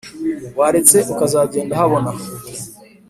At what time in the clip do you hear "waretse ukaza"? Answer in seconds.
0.59-1.39